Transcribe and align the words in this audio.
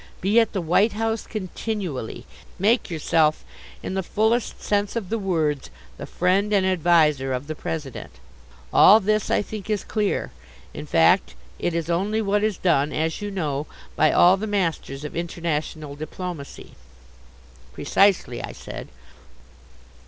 Be 0.19 0.39
at 0.39 0.53
the 0.53 0.61
White 0.63 0.93
House 0.93 1.27
continually. 1.27 2.25
Make 2.57 2.89
yourself 2.89 3.45
in 3.83 3.93
the 3.93 4.01
fullest 4.01 4.59
sense 4.59 4.95
of 4.95 5.09
the 5.09 5.19
words 5.19 5.69
the 5.97 6.07
friend 6.07 6.51
and 6.51 6.65
adviser 6.65 7.31
of 7.33 7.45
the 7.45 7.53
President. 7.53 8.09
All 8.73 8.99
this 8.99 9.29
I 9.29 9.43
think 9.43 9.69
is 9.69 9.83
clear. 9.83 10.31
In 10.73 10.87
fact, 10.87 11.35
it 11.59 11.75
is 11.75 11.87
only 11.87 12.19
what 12.19 12.43
is 12.43 12.57
done, 12.57 12.91
as 12.91 13.21
you 13.21 13.29
know, 13.29 13.67
by 13.95 14.11
all 14.11 14.37
the 14.37 14.47
masters 14.47 15.05
of 15.05 15.15
international 15.15 15.95
diplomacy." 15.95 16.73
"Precisely," 17.71 18.43
I 18.43 18.53
said. 18.53 18.87